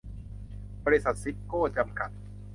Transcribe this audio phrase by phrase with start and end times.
[0.85, 2.09] บริษัท ซีฟโก้ จำกัด